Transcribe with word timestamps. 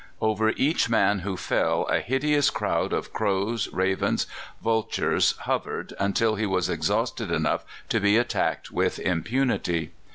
"Over 0.19 0.49
each 0.49 0.89
man 0.89 1.19
who 1.19 1.37
fell 1.37 1.83
a 1.85 1.99
hideous 1.99 2.49
crowd 2.49 2.91
of 2.91 3.13
crows, 3.13 3.67
ravens, 3.71 4.25
vultures, 4.59 5.33
hovered 5.41 5.93
until 5.99 6.33
he 6.37 6.47
was 6.47 6.69
exhausted 6.69 7.29
enough 7.29 7.63
to 7.89 7.99
be 7.99 8.17
attacked 8.17 8.71
with 8.71 8.97
impunity. 8.97 9.91